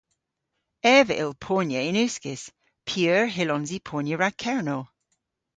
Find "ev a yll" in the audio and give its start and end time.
0.95-1.35